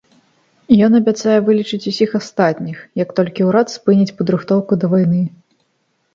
Ён 0.85 0.91
абяцае 0.99 1.35
вылечыць 1.49 1.87
усіх 1.91 2.15
астатніх, 2.21 2.77
як 3.03 3.13
толькі 3.21 3.47
ўрад 3.51 3.67
спыніць 3.75 4.15
падрыхтоўку 4.25 4.73
да 4.87 4.93
вайны. 4.97 5.23